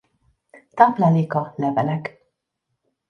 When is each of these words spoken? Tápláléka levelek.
Tápláléka 0.73 1.53
levelek. 1.57 2.21